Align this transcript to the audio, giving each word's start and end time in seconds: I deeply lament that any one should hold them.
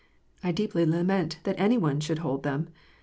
I 0.43 0.51
deeply 0.51 0.83
lament 0.83 1.37
that 1.43 1.59
any 1.59 1.77
one 1.77 1.99
should 1.99 2.17
hold 2.25 2.41
them. 2.41 2.69